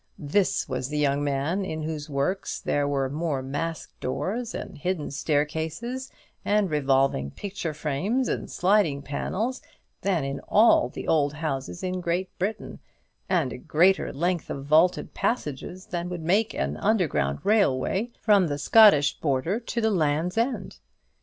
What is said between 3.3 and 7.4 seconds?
masked doors, and hidden staircases, and revolving